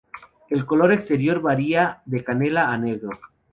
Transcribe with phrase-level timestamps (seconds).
[0.49, 3.11] El color exterior varía de canela a negro.